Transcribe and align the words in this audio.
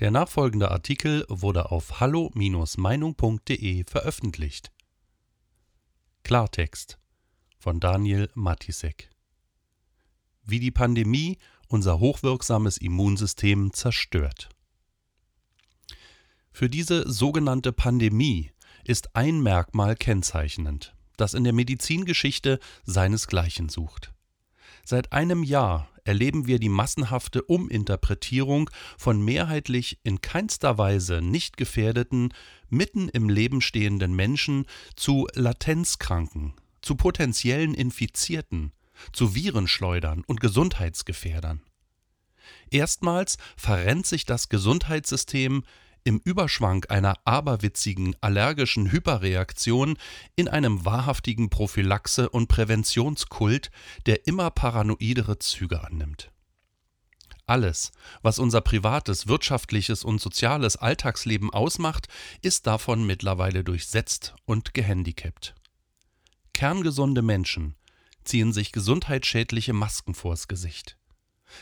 Der 0.00 0.10
nachfolgende 0.10 0.72
Artikel 0.72 1.24
wurde 1.28 1.70
auf 1.70 2.00
hallo-meinung.de 2.00 3.84
veröffentlicht. 3.84 4.72
Klartext 6.24 6.98
von 7.58 7.78
Daniel 7.78 8.28
Matisek 8.34 9.10
Wie 10.44 10.58
die 10.58 10.72
Pandemie 10.72 11.38
unser 11.68 12.00
hochwirksames 12.00 12.76
Immunsystem 12.76 13.72
zerstört. 13.72 14.48
Für 16.50 16.68
diese 16.68 17.10
sogenannte 17.10 17.72
Pandemie 17.72 18.50
ist 18.84 19.14
ein 19.14 19.42
Merkmal 19.42 19.96
kennzeichnend, 19.96 20.94
das 21.16 21.34
in 21.34 21.44
der 21.44 21.52
Medizingeschichte 21.52 22.58
seinesgleichen 22.84 23.68
sucht. 23.68 24.13
Seit 24.84 25.12
einem 25.12 25.42
Jahr 25.42 25.88
erleben 26.04 26.46
wir 26.46 26.58
die 26.58 26.68
massenhafte 26.68 27.42
Uminterpretierung 27.42 28.68
von 28.98 29.24
mehrheitlich 29.24 29.98
in 30.04 30.20
keinster 30.20 30.76
Weise 30.76 31.22
nicht 31.22 31.56
gefährdeten, 31.56 32.34
mitten 32.68 33.08
im 33.08 33.30
Leben 33.30 33.62
stehenden 33.62 34.14
Menschen 34.14 34.66
zu 34.94 35.26
Latenzkranken, 35.34 36.52
zu 36.82 36.96
potenziellen 36.96 37.72
Infizierten, 37.72 38.72
zu 39.12 39.34
Virenschleudern 39.34 40.22
und 40.26 40.40
Gesundheitsgefährdern. 40.40 41.62
Erstmals 42.70 43.38
verrennt 43.56 44.06
sich 44.06 44.26
das 44.26 44.50
Gesundheitssystem 44.50 45.64
im 46.04 46.20
Überschwang 46.22 46.84
einer 46.84 47.18
aberwitzigen 47.24 48.14
allergischen 48.20 48.92
Hyperreaktion 48.92 49.96
in 50.36 50.48
einem 50.48 50.84
wahrhaftigen 50.84 51.48
Prophylaxe- 51.48 52.28
und 52.28 52.46
Präventionskult, 52.46 53.70
der 54.06 54.26
immer 54.26 54.50
paranoidere 54.50 55.38
Züge 55.38 55.82
annimmt. 55.82 56.30
Alles, 57.46 57.92
was 58.22 58.38
unser 58.38 58.60
privates, 58.60 59.26
wirtschaftliches 59.26 60.04
und 60.04 60.20
soziales 60.20 60.76
Alltagsleben 60.76 61.52
ausmacht, 61.52 62.08
ist 62.40 62.66
davon 62.66 63.06
mittlerweile 63.06 63.64
durchsetzt 63.64 64.34
und 64.46 64.72
gehandicapt. 64.72 65.54
Kerngesunde 66.54 67.20
Menschen 67.20 67.74
ziehen 68.24 68.52
sich 68.52 68.72
gesundheitsschädliche 68.72 69.74
Masken 69.74 70.14
vors 70.14 70.48
Gesicht. 70.48 70.96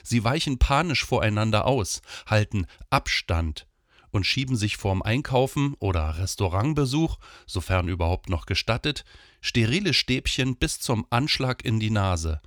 Sie 0.05 0.23
weichen 0.23 0.59
panisch 0.59 1.05
voreinander 1.05 1.67
aus, 1.67 2.03
halten 2.27 2.67
Abstand, 2.91 3.67
und 4.13 4.25
schieben 4.25 4.57
sich 4.57 4.77
vorm 4.77 5.03
Einkaufen 5.03 5.75
oder 5.81 6.19
Restaurantbesuch, 6.19 7.19
sofern 7.47 7.89
überhaupt 7.89 8.29
noch 8.29 8.47
gestattet, 8.47 9.05
sterile 9.41 9.95
Stäbchen 9.95 10.57
bis 10.57 10.79
zum 10.79 11.07
Anschlag 11.11 11.65
in 11.65 11.81
die 11.81 11.91
Nase, 11.91 12.41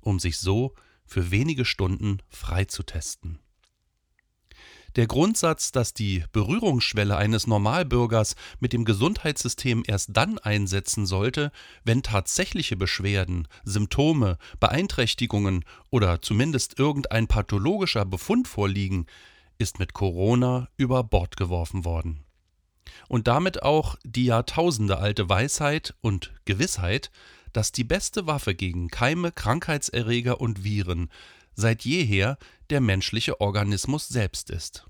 um 0.00 0.18
sich 0.18 0.36
so 0.38 0.74
für 1.06 1.30
wenige 1.30 1.64
Stunden 1.64 2.18
freizutesten. 2.28 3.38
Der 4.96 5.06
Grundsatz, 5.06 5.72
dass 5.72 5.94
die 5.94 6.24
Berührungsschwelle 6.32 7.16
eines 7.16 7.46
Normalbürgers 7.46 8.36
mit 8.60 8.74
dem 8.74 8.84
Gesundheitssystem 8.84 9.84
erst 9.86 10.10
dann 10.12 10.38
einsetzen 10.38 11.06
sollte, 11.06 11.50
wenn 11.82 12.02
tatsächliche 12.02 12.76
Beschwerden, 12.76 13.48
Symptome, 13.64 14.36
Beeinträchtigungen 14.60 15.64
oder 15.88 16.20
zumindest 16.20 16.78
irgendein 16.78 17.26
pathologischer 17.26 18.04
Befund 18.04 18.48
vorliegen, 18.48 19.06
ist 19.58 19.78
mit 19.78 19.92
Corona 19.92 20.68
über 20.76 21.04
Bord 21.04 21.36
geworfen 21.36 21.84
worden. 21.84 22.24
Und 23.08 23.28
damit 23.28 23.62
auch 23.62 23.96
die 24.04 24.26
jahrtausendealte 24.26 25.28
Weisheit 25.28 25.94
und 26.00 26.32
Gewissheit, 26.44 27.10
dass 27.52 27.72
die 27.72 27.84
beste 27.84 28.26
Waffe 28.26 28.54
gegen 28.54 28.88
Keime, 28.88 29.32
Krankheitserreger 29.32 30.40
und 30.40 30.64
Viren 30.64 31.10
seit 31.54 31.84
jeher 31.84 32.38
der 32.70 32.80
menschliche 32.80 33.40
Organismus 33.40 34.08
selbst 34.08 34.50
ist. 34.50 34.86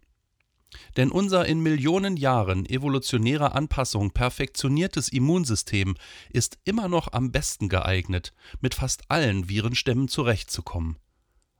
Denn 0.96 1.10
unser 1.10 1.44
in 1.46 1.60
Millionen 1.60 2.16
Jahren 2.16 2.64
evolutionärer 2.66 3.54
Anpassung 3.54 4.12
perfektioniertes 4.12 5.08
Immunsystem 5.08 5.96
ist 6.30 6.58
immer 6.64 6.88
noch 6.88 7.12
am 7.12 7.30
besten 7.30 7.68
geeignet, 7.68 8.32
mit 8.60 8.74
fast 8.74 9.10
allen 9.10 9.48
Virenstämmen 9.48 10.08
zurechtzukommen. 10.08 10.96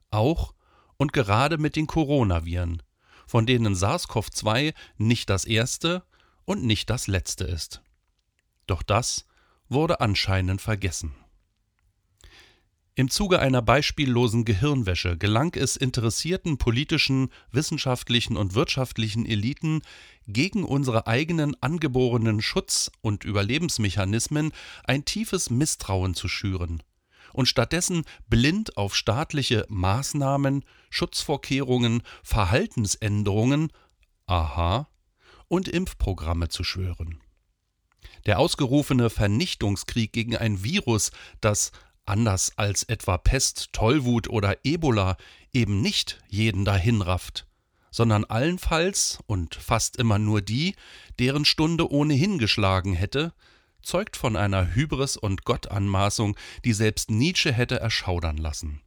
Auch 0.09 0.53
und 0.97 1.13
gerade 1.13 1.57
mit 1.57 1.75
den 1.75 1.87
Coronaviren, 1.87 2.81
von 3.27 3.45
denen 3.45 3.75
SARS-CoV-2 3.75 4.73
nicht 4.97 5.29
das 5.29 5.45
erste 5.45 6.03
und 6.45 6.63
nicht 6.63 6.89
das 6.89 7.07
letzte 7.07 7.45
ist. 7.45 7.81
Doch 8.67 8.83
das 8.83 9.25
wurde 9.69 10.01
anscheinend 10.01 10.61
vergessen. 10.61 11.13
Im 12.95 13.09
Zuge 13.09 13.39
einer 13.39 13.63
beispiellosen 13.63 14.45
Gehirnwäsche 14.45 15.17
gelang 15.17 15.55
es 15.55 15.75
interessierten 15.75 16.59
politischen, 16.59 17.29
wissenschaftlichen 17.51 18.37
und 18.37 18.53
wirtschaftlichen 18.53 19.25
Eliten, 19.25 19.81
gegen 20.27 20.63
unsere 20.63 21.07
eigenen 21.07 21.55
angeborenen 21.61 22.41
Schutz- 22.41 22.91
und 23.01 23.23
Überlebensmechanismen 23.23 24.51
ein 24.83 25.05
tiefes 25.05 25.49
Misstrauen 25.49 26.13
zu 26.13 26.27
schüren 26.27 26.83
und 27.33 27.47
stattdessen 27.47 28.03
blind 28.29 28.77
auf 28.77 28.95
staatliche 28.95 29.65
Maßnahmen, 29.67 30.63
Schutzvorkehrungen, 30.89 32.03
Verhaltensänderungen, 32.23 33.71
aha, 34.25 34.87
und 35.49 35.67
Impfprogramme 35.67 36.47
zu 36.47 36.63
schwören. 36.63 37.21
Der 38.25 38.39
ausgerufene 38.39 39.09
Vernichtungskrieg 39.09 40.13
gegen 40.13 40.37
ein 40.37 40.63
Virus, 40.63 41.11
das 41.41 41.71
anders 42.05 42.53
als 42.57 42.83
etwa 42.83 43.17
Pest, 43.17 43.73
Tollwut 43.73 44.29
oder 44.29 44.57
Ebola 44.63 45.17
eben 45.51 45.81
nicht 45.81 46.19
jeden 46.27 46.65
dahinrafft, 46.65 47.47
sondern 47.91 48.25
allenfalls 48.25 49.19
und 49.25 49.55
fast 49.55 49.97
immer 49.97 50.19
nur 50.19 50.41
die, 50.41 50.75
deren 51.19 51.45
Stunde 51.45 51.91
ohnehin 51.91 52.37
geschlagen 52.37 52.93
hätte, 52.93 53.33
zeugt 53.83 54.17
von 54.17 54.35
einer 54.35 54.73
Hybris 54.73 55.17
und 55.17 55.45
Gottanmaßung, 55.45 56.35
die 56.65 56.73
selbst 56.73 57.11
Nietzsche 57.11 57.51
hätte 57.53 57.79
erschaudern 57.79 58.37
lassen. 58.37 58.81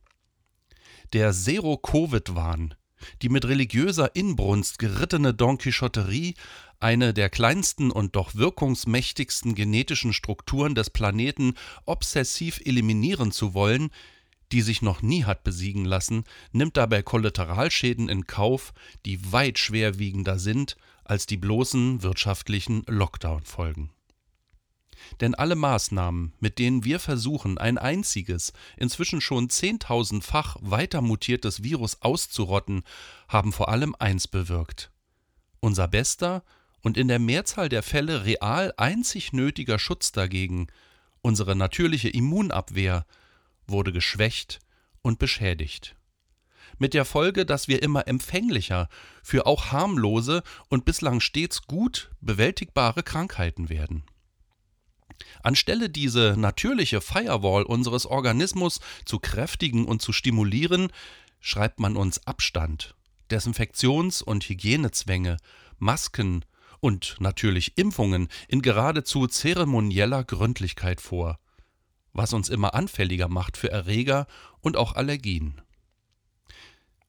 Der 1.12 1.33
Zero-Covid-Wahn, 1.33 2.75
die 3.23 3.29
mit 3.29 3.45
religiöser 3.45 4.17
Inbrunst 4.17 4.79
gerittene 4.79 5.35
Don 5.35 5.59
Quixoterie, 5.59 6.35
eine 6.81 7.15
der 7.15 7.31
kleinsten 7.31 7.91
und 7.91 8.17
doch 8.17 8.35
wirkungsmächtigsten 8.35 9.55
genetischen 9.55 10.12
Strukturen 10.12 10.75
des 10.75 10.91
Planeten 10.91 11.55
obsessiv 11.85 12.61
eliminieren 12.65 13.33
zu 13.33 13.55
wollen, 13.55 13.91
die 14.53 14.62
sich 14.62 14.83
noch 14.83 15.03
nie 15.03 15.25
hat 15.25 15.43
besiegen 15.43 15.85
lassen, 15.85 16.25
nimmt 16.53 16.77
dabei 16.77 17.03
Kollateralschäden 17.03 18.09
in 18.09 18.27
Kauf, 18.27 18.73
die 19.05 19.33
weit 19.33 19.59
schwerwiegender 19.59 20.39
sind 20.39 20.77
als 21.05 21.27
die 21.27 21.37
bloßen 21.37 22.03
wirtschaftlichen 22.03 22.83
Lockdown-Folgen. 22.87 23.91
Denn 25.21 25.34
alle 25.34 25.55
Maßnahmen, 25.55 26.33
mit 26.41 26.59
denen 26.59 26.84
wir 26.84 27.00
versuchen, 27.00 27.59
ein 27.59 27.78
einziges, 27.78 28.53
inzwischen 28.77 29.21
schon 29.21 29.49
zehntausendfach 29.49 30.56
weiter 30.61 31.00
mutiertes 31.00 31.62
Virus 31.62 32.03
auszurotten, 32.03 32.83
haben 33.28 33.53
vor 33.53 33.69
allem 33.69 33.94
eins 33.99 34.28
bewirkt. 34.28 34.91
Unser 35.61 35.89
bester 35.89 36.44
und 36.83 36.97
in 36.97 37.09
der 37.09 37.19
Mehrzahl 37.19 37.69
der 37.69 37.83
Fälle 37.83 38.25
real 38.25 38.72
einzig 38.77 39.33
nötiger 39.33 39.78
Schutz 39.78 40.12
dagegen, 40.12 40.69
unsere 41.23 41.56
natürliche 41.56 42.09
Immunabwehr, 42.09 43.06
wurde 43.67 43.93
geschwächt 43.93 44.61
und 45.03 45.19
beschädigt. 45.19 45.97
Mit 46.78 46.94
der 46.94 47.05
Folge, 47.05 47.47
dass 47.47 47.69
wir 47.69 47.83
immer 47.83 48.06
empfänglicher 48.06 48.88
für 49.23 49.47
auch 49.47 49.73
harmlose 49.73 50.43
und 50.69 50.84
bislang 50.84 51.21
stets 51.21 51.62
gut 51.67 52.11
bewältigbare 52.21 53.03
Krankheiten 53.03 53.69
werden. 53.69 54.05
Anstelle 55.43 55.91
diese 55.91 56.34
natürliche 56.37 57.00
Firewall 57.00 57.62
unseres 57.62 58.06
Organismus 58.06 58.81
zu 59.04 59.19
kräftigen 59.19 59.87
und 59.87 60.03
zu 60.03 60.12
stimulieren, 60.12 60.88
schreibt 61.41 61.81
man 61.81 61.97
uns 61.97 62.27
Abstand, 62.27 62.94
Desinfektions- 63.31 64.22
und 64.22 64.49
Hygienezwänge, 64.49 65.37
Masken 65.79 66.44
und 66.81 67.17
natürlich 67.20 67.76
Impfungen 67.79 68.29
in 68.49 68.62
geradezu 68.62 69.26
zeremonieller 69.26 70.25
Gründlichkeit 70.25 71.00
vor, 71.00 71.38
was 72.12 72.32
uns 72.32 72.49
immer 72.49 72.75
anfälliger 72.75 73.29
macht 73.29 73.56
für 73.56 73.70
Erreger 73.70 74.26
und 74.61 74.76
auch 74.76 74.94
Allergien. 74.94 75.61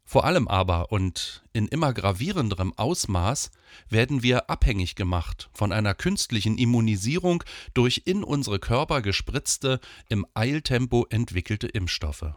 Vor 0.09 0.23
allem 0.23 0.47
aber 0.47 0.93
und 0.93 1.43
in 1.51 1.67
immer 1.67 1.91
gravierenderem 1.91 2.71
Ausmaß 2.77 3.51
werden 3.89 4.23
wir 4.23 4.49
abhängig 4.49 4.95
gemacht 4.95 5.49
von 5.51 5.73
einer 5.73 5.93
künstlichen 5.93 6.57
Immunisierung 6.57 7.43
durch 7.73 8.03
in 8.05 8.23
unsere 8.23 8.57
Körper 8.57 9.01
gespritzte, 9.01 9.81
im 10.07 10.25
Eiltempo 10.33 11.05
entwickelte 11.09 11.67
Impfstoffe. 11.67 12.33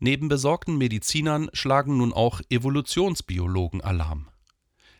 Neben 0.00 0.26
besorgten 0.26 0.76
Medizinern 0.76 1.50
schlagen 1.52 1.98
nun 1.98 2.12
auch 2.12 2.40
Evolutionsbiologen 2.50 3.80
Alarm. 3.80 4.28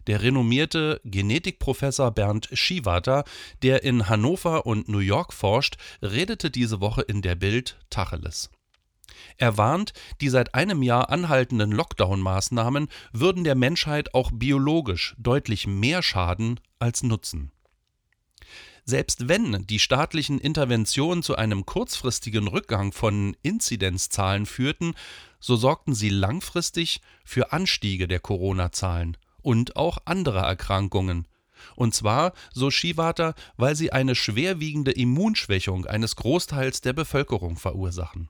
Der 0.06 0.22
renommierte 0.22 1.00
Genetikprofessor 1.04 2.12
Bernd 2.12 2.48
Schiwater, 2.52 3.24
der 3.64 3.82
in 3.82 4.08
Hannover 4.08 4.66
und 4.66 4.88
New 4.88 5.00
York 5.00 5.32
forscht, 5.32 5.78
redete 6.00 6.48
diese 6.48 6.80
Woche 6.80 7.02
in 7.02 7.22
der 7.22 7.34
Bild 7.34 7.76
Tacheles. 7.90 8.50
Er 9.36 9.56
warnt, 9.56 9.92
die 10.20 10.28
seit 10.28 10.54
einem 10.54 10.82
Jahr 10.82 11.10
anhaltenden 11.10 11.72
Lockdown-Maßnahmen 11.72 12.88
würden 13.12 13.44
der 13.44 13.54
Menschheit 13.54 14.14
auch 14.14 14.30
biologisch 14.32 15.14
deutlich 15.18 15.66
mehr 15.66 16.02
schaden 16.02 16.60
als 16.78 17.02
nutzen. 17.02 17.52
Selbst 18.84 19.28
wenn 19.28 19.66
die 19.66 19.80
staatlichen 19.80 20.38
Interventionen 20.38 21.24
zu 21.24 21.34
einem 21.34 21.66
kurzfristigen 21.66 22.46
Rückgang 22.46 22.92
von 22.92 23.36
Inzidenzzahlen 23.42 24.46
führten, 24.46 24.94
so 25.40 25.56
sorgten 25.56 25.92
sie 25.92 26.08
langfristig 26.08 27.00
für 27.24 27.52
Anstiege 27.52 28.06
der 28.06 28.20
Corona-Zahlen 28.20 29.16
und 29.42 29.74
auch 29.74 29.98
andere 30.04 30.38
Erkrankungen. 30.38 31.26
Und 31.74 31.94
zwar, 31.94 32.32
so 32.52 32.70
Schiwater, 32.70 33.34
weil 33.56 33.74
sie 33.74 33.92
eine 33.92 34.14
schwerwiegende 34.14 34.92
Immunschwächung 34.92 35.86
eines 35.86 36.14
Großteils 36.14 36.80
der 36.80 36.92
Bevölkerung 36.92 37.56
verursachen. 37.56 38.28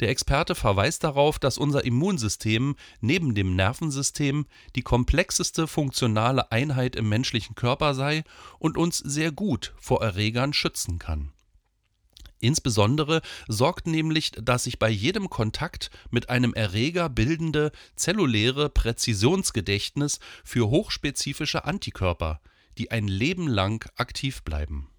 Der 0.00 0.10
Experte 0.10 0.54
verweist 0.54 1.04
darauf, 1.04 1.38
dass 1.38 1.58
unser 1.58 1.84
Immunsystem 1.84 2.76
neben 3.00 3.34
dem 3.34 3.56
Nervensystem 3.56 4.46
die 4.74 4.82
komplexeste 4.82 5.66
funktionale 5.66 6.52
Einheit 6.52 6.96
im 6.96 7.08
menschlichen 7.08 7.54
Körper 7.54 7.94
sei 7.94 8.24
und 8.58 8.76
uns 8.76 8.98
sehr 8.98 9.32
gut 9.32 9.74
vor 9.80 10.02
Erregern 10.02 10.52
schützen 10.52 10.98
kann. 10.98 11.32
Insbesondere 12.38 13.22
sorgt 13.48 13.86
nämlich 13.86 14.32
das 14.32 14.64
sich 14.64 14.78
bei 14.78 14.90
jedem 14.90 15.30
Kontakt 15.30 15.90
mit 16.10 16.28
einem 16.28 16.52
Erreger 16.52 17.08
bildende 17.08 17.72
zelluläre 17.96 18.68
Präzisionsgedächtnis 18.68 20.20
für 20.44 20.68
hochspezifische 20.68 21.64
Antikörper, 21.64 22.42
die 22.76 22.90
ein 22.90 23.08
Leben 23.08 23.48
lang 23.48 23.90
aktiv 23.96 24.42
bleiben 24.42 24.90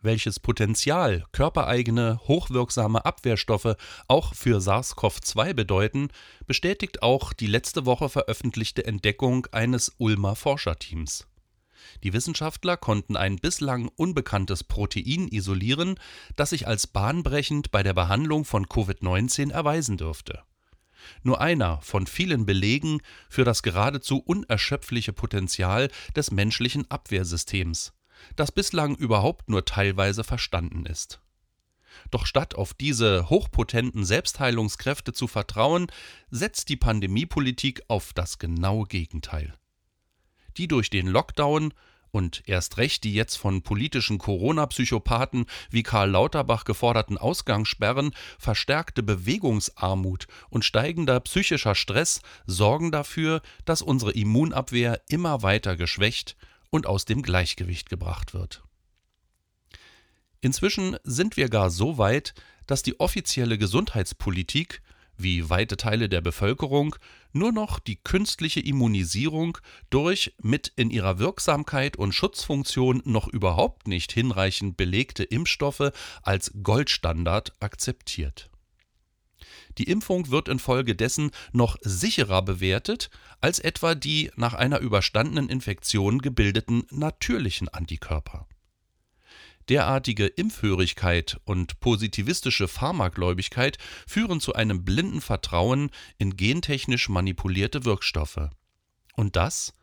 welches 0.00 0.40
Potenzial 0.40 1.24
körpereigene, 1.32 2.20
hochwirksame 2.26 3.04
Abwehrstoffe 3.04 3.76
auch 4.06 4.34
für 4.34 4.60
SARS-CoV-2 4.60 5.54
bedeuten, 5.54 6.08
bestätigt 6.46 7.02
auch 7.02 7.32
die 7.32 7.46
letzte 7.46 7.86
Woche 7.86 8.08
veröffentlichte 8.08 8.84
Entdeckung 8.84 9.46
eines 9.52 9.94
Ulmer 9.98 10.36
Forscherteams. 10.36 11.26
Die 12.04 12.12
Wissenschaftler 12.12 12.76
konnten 12.76 13.16
ein 13.16 13.36
bislang 13.36 13.88
unbekanntes 13.96 14.62
Protein 14.64 15.28
isolieren, 15.28 15.98
das 16.36 16.50
sich 16.50 16.66
als 16.66 16.86
bahnbrechend 16.86 17.70
bei 17.70 17.82
der 17.82 17.94
Behandlung 17.94 18.44
von 18.44 18.66
Covid-19 18.66 19.52
erweisen 19.52 19.96
dürfte. 19.96 20.42
Nur 21.22 21.40
einer 21.40 21.80
von 21.80 22.06
vielen 22.06 22.44
Belegen 22.44 23.00
für 23.30 23.44
das 23.44 23.62
geradezu 23.62 24.18
unerschöpfliche 24.18 25.12
Potenzial 25.12 25.88
des 26.14 26.30
menschlichen 26.30 26.90
Abwehrsystems 26.90 27.92
das 28.36 28.52
bislang 28.52 28.96
überhaupt 28.96 29.48
nur 29.48 29.64
teilweise 29.64 30.24
verstanden 30.24 30.86
ist. 30.86 31.20
Doch 32.10 32.26
statt 32.26 32.54
auf 32.54 32.74
diese 32.74 33.28
hochpotenten 33.28 34.04
Selbstheilungskräfte 34.04 35.12
zu 35.12 35.26
vertrauen, 35.26 35.88
setzt 36.30 36.68
die 36.68 36.76
Pandemiepolitik 36.76 37.82
auf 37.88 38.12
das 38.12 38.38
genaue 38.38 38.86
Gegenteil. 38.86 39.54
Die 40.56 40.68
durch 40.68 40.90
den 40.90 41.06
Lockdown 41.06 41.72
und 42.10 42.42
erst 42.46 42.78
recht 42.78 43.04
die 43.04 43.12
jetzt 43.12 43.36
von 43.36 43.62
politischen 43.62 44.18
Corona-Psychopathen 44.18 45.46
wie 45.70 45.82
Karl 45.82 46.10
Lauterbach 46.10 46.64
geforderten 46.64 47.18
Ausgangssperren, 47.18 48.14
verstärkte 48.38 49.02
Bewegungsarmut 49.02 50.26
und 50.48 50.64
steigender 50.64 51.20
psychischer 51.20 51.74
Stress 51.74 52.22
sorgen 52.46 52.90
dafür, 52.90 53.42
dass 53.64 53.82
unsere 53.82 54.12
Immunabwehr 54.12 55.02
immer 55.08 55.42
weiter 55.42 55.76
geschwächt 55.76 56.36
und 56.70 56.86
aus 56.86 57.04
dem 57.04 57.22
Gleichgewicht 57.22 57.88
gebracht 57.88 58.34
wird. 58.34 58.62
Inzwischen 60.40 60.96
sind 61.02 61.36
wir 61.36 61.48
gar 61.48 61.70
so 61.70 61.98
weit, 61.98 62.34
dass 62.66 62.82
die 62.82 63.00
offizielle 63.00 63.58
Gesundheitspolitik, 63.58 64.82
wie 65.16 65.50
weite 65.50 65.76
Teile 65.76 66.08
der 66.08 66.20
Bevölkerung, 66.20 66.94
nur 67.32 67.50
noch 67.50 67.80
die 67.80 67.96
künstliche 67.96 68.60
Immunisierung 68.60 69.58
durch 69.90 70.34
mit 70.40 70.72
in 70.76 70.90
ihrer 70.90 71.18
Wirksamkeit 71.18 71.96
und 71.96 72.12
Schutzfunktion 72.12 73.02
noch 73.04 73.26
überhaupt 73.26 73.88
nicht 73.88 74.12
hinreichend 74.12 74.76
belegte 74.76 75.24
Impfstoffe 75.24 75.90
als 76.22 76.52
Goldstandard 76.62 77.52
akzeptiert. 77.58 78.48
Die 79.78 79.84
Impfung 79.84 80.30
wird 80.30 80.48
infolgedessen 80.48 81.30
noch 81.52 81.76
sicherer 81.80 82.42
bewertet 82.42 83.10
als 83.40 83.60
etwa 83.60 83.94
die 83.94 84.30
nach 84.36 84.54
einer 84.54 84.80
überstandenen 84.80 85.48
Infektion 85.48 86.20
gebildeten 86.20 86.84
natürlichen 86.90 87.68
Antikörper. 87.68 88.48
Derartige 89.68 90.26
Impfhörigkeit 90.26 91.38
und 91.44 91.78
positivistische 91.78 92.68
Pharmagläubigkeit 92.68 93.78
führen 94.06 94.40
zu 94.40 94.54
einem 94.54 94.84
blinden 94.84 95.20
Vertrauen 95.20 95.90
in 96.16 96.36
gentechnisch 96.36 97.08
manipulierte 97.08 97.84
Wirkstoffe. 97.84 98.48
Und 99.14 99.36
das 99.36 99.74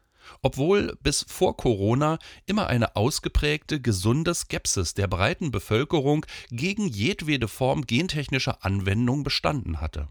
obwohl 0.41 0.97
bis 1.01 1.25
vor 1.27 1.57
Corona 1.57 2.19
immer 2.45 2.67
eine 2.67 2.95
ausgeprägte 2.95 3.81
gesunde 3.81 4.33
Skepsis 4.33 4.93
der 4.93 5.07
breiten 5.07 5.51
Bevölkerung 5.51 6.25
gegen 6.49 6.87
jedwede 6.87 7.47
Form 7.47 7.85
gentechnischer 7.85 8.63
Anwendung 8.63 9.23
bestanden 9.23 9.81
hatte. 9.81 10.09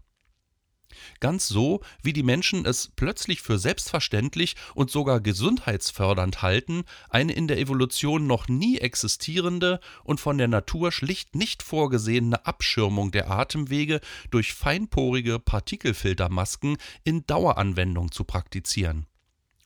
Ganz 1.19 1.47
so, 1.47 1.81
wie 2.01 2.13
die 2.13 2.23
Menschen 2.23 2.65
es 2.65 2.91
plötzlich 2.95 3.41
für 3.41 3.57
selbstverständlich 3.57 4.55
und 4.73 4.91
sogar 4.91 5.21
gesundheitsfördernd 5.21 6.41
halten, 6.41 6.83
eine 7.09 7.33
in 7.33 7.47
der 7.47 7.59
Evolution 7.59 8.27
noch 8.27 8.47
nie 8.47 8.77
existierende 8.77 9.79
und 10.03 10.19
von 10.19 10.37
der 10.37 10.47
Natur 10.47 10.91
schlicht 10.91 11.35
nicht 11.35 11.63
vorgesehene 11.63 12.45
Abschirmung 12.45 13.11
der 13.11 13.29
Atemwege 13.29 13.99
durch 14.31 14.53
feinporige 14.53 15.39
Partikelfiltermasken 15.39 16.77
in 17.03 17.25
Daueranwendung 17.25 18.11
zu 18.11 18.23
praktizieren 18.23 19.07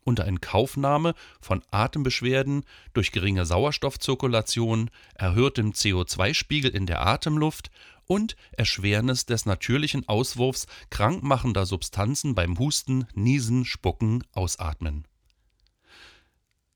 unter 0.04 0.25
Inkaufnahme 0.25 1.13
von 1.42 1.62
Atembeschwerden 1.72 2.63
durch 2.94 3.12
geringe 3.12 3.46
Sauerstoffzirkulation, 3.46 4.90
erhöhtem 5.16 5.72
CO2-Spiegel 5.72 6.72
in 6.75 6.86
der 6.86 7.06
Atemluft 7.06 7.72
und 8.06 8.36
Erschwernis 8.51 9.25
des 9.28 9.46
natürlichen 9.46 10.07
Auswurfs 10.10 10.66
krankmachender 10.90 11.66
Substanzen 11.66 12.34
beim 12.34 12.57
Husten, 12.57 13.07
Niesen, 13.13 13.66
Spucken, 13.66 14.24
Ausatmen. 14.31 15.06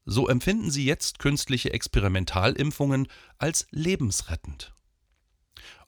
So 0.05 0.27
empfinden 0.27 0.69
sie 0.69 0.85
jetzt 0.85 1.17
künstliche 1.19 1.73
Experimentalimpfungen 1.73 3.07
als 3.37 3.67
lebensrettend. 3.71 4.73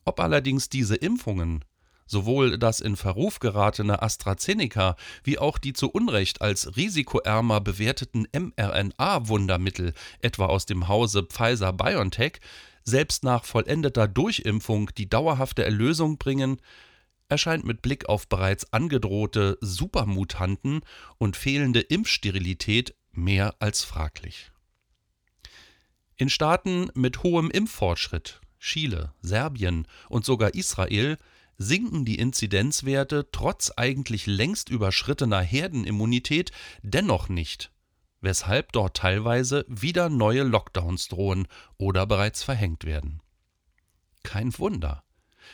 Ob 0.04 0.20
allerdings 0.20 0.70
diese 0.70 0.96
Impfungen 0.96 1.66
Sowohl 2.08 2.60
das 2.60 2.82
in 2.82 2.96
Verruf 2.96 3.40
geratene 3.40 4.02
AstraZeneca 4.02 4.96
wie 5.24 5.40
auch 5.40 5.58
die 5.58 5.74
zu 5.74 5.90
Unrecht 5.90 6.42
als 6.42 6.76
risikoärmer 6.78 7.62
bewerteten 7.62 8.28
mRNA-Wundermittel, 8.32 9.94
etwa 10.20 10.46
aus 10.46 10.66
dem 10.66 10.88
Hause 10.88 11.24
Pfizer 11.24 11.74
BioNTech, 11.74 12.40
selbst 12.84 13.24
nach 13.24 13.44
vollendeter 13.44 14.08
Durchimpfung 14.08 14.92
die 14.96 15.10
dauerhafte 15.10 15.66
Erlösung 15.66 16.18
bringen, 16.18 16.62
erscheint 17.28 17.66
mit 17.66 17.82
Blick 17.82 18.08
auf 18.08 18.28
bereits 18.28 18.72
angedrohte 18.72 19.58
Supermutanten 19.62 20.82
und 21.18 21.36
fehlende 21.36 21.82
Impfsterilität 21.82 22.94
mehr 23.12 23.56
als 23.60 23.84
fraglich. 23.84 24.52
In 26.18 26.30
Staaten 26.30 26.90
mit 26.94 27.24
hohem 27.24 27.50
Impffortschritt, 27.50 28.40
Chile, 28.60 29.14
Serbien 29.22 29.88
und 30.08 30.24
sogar 30.24 30.54
Israel, 30.54 31.18
sinken 31.58 32.06
die 32.06 32.18
Inzidenzwerte 32.18 33.30
trotz 33.32 33.72
eigentlich 33.76 34.26
längst 34.26 34.70
überschrittener 34.70 35.42
Herdenimmunität 35.42 36.52
dennoch 36.84 37.30
nicht, 37.30 37.72
weshalb 38.22 38.72
dort 38.72 38.98
teilweise 38.98 39.66
wieder 39.68 40.10
neue 40.10 40.44
Lockdowns 40.44 41.08
drohen 41.08 41.48
oder 41.78 42.06
bereits 42.06 42.44
verhängt 42.44 42.84
werden. 42.84 43.22
Kein 44.24 44.58
Wunder. 44.58 45.04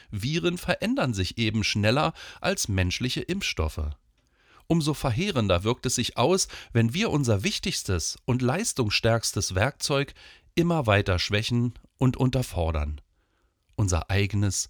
Viren 0.10 0.58
verändern 0.58 1.14
sich 1.14 1.38
eben 1.38 1.64
schneller 1.64 2.14
als 2.40 2.68
menschliche 2.68 3.22
Impfstoffe. 3.22 3.90
Umso 4.68 4.94
verheerender 4.94 5.66
wirkt 5.66 5.86
es 5.86 5.96
sich 5.96 6.18
aus, 6.18 6.48
wenn 6.72 6.94
wir 6.94 7.10
unser 7.10 7.44
wichtigstes 7.44 8.18
und 8.24 8.42
leistungsstärkstes 8.42 9.54
Werkzeug 9.54 10.14
immer 10.56 10.88
weiter 10.88 11.20
schwächen 11.20 11.74
und 11.98 12.16
unterfordern. 12.16 13.02
Unser 13.76 14.10
eigenes 14.10 14.70